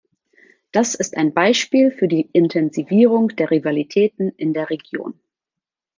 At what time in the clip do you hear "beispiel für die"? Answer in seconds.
1.31-2.27